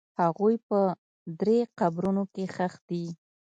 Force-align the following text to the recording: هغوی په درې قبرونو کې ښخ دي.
هغوی 0.21 0.55
په 0.67 0.79
درې 1.39 1.59
قبرونو 1.79 2.23
کې 2.33 2.43
ښخ 2.55 2.73
دي. 2.89 3.05